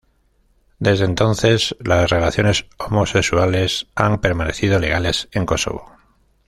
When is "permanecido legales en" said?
4.19-5.45